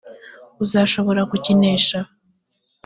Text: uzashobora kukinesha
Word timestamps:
uzashobora 0.63 1.21
kukinesha 1.31 1.99